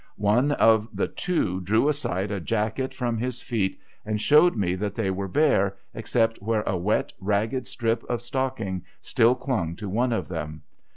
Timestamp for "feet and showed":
3.43-4.55